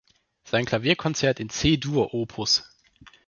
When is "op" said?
2.15-2.41